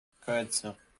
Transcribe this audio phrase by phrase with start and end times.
[0.25, 0.81] Coetzer.